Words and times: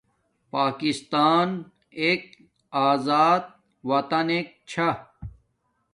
پاکستان 0.53 1.49
ایک 2.01 2.23
ازا 2.83 3.25
اطن 3.97 4.25
نک 4.27 4.47
چھا 4.69 4.89